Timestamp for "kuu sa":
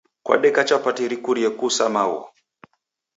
1.49-1.89